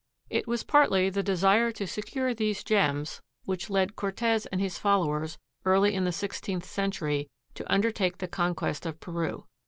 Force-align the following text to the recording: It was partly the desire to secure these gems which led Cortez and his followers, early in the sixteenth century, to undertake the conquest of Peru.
It 0.31 0.47
was 0.47 0.63
partly 0.63 1.11
the 1.11 1.21
desire 1.21 1.71
to 1.73 1.85
secure 1.85 2.33
these 2.33 2.63
gems 2.63 3.21
which 3.45 3.69
led 3.69 3.95
Cortez 3.95 4.47
and 4.47 4.59
his 4.59 4.79
followers, 4.79 5.37
early 5.63 5.93
in 5.93 6.05
the 6.05 6.11
sixteenth 6.11 6.65
century, 6.65 7.29
to 7.53 7.71
undertake 7.71 8.17
the 8.17 8.27
conquest 8.27 8.87
of 8.87 8.99
Peru. 8.99 9.45